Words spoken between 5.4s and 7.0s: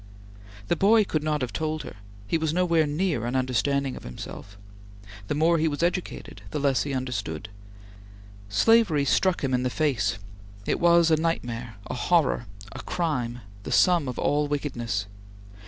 he was educated, the less he